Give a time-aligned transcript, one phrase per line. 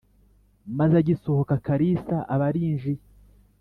[0.77, 3.03] maze agisohoka kalisa aba arinjiye